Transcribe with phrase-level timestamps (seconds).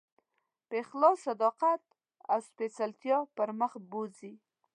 [0.67, 1.81] په اخلاص، صداقت
[2.31, 4.33] او سپېڅلتیا پر مخ بوځي.